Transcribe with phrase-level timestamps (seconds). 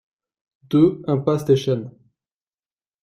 [0.63, 1.91] deux iMPASSE DES CHENES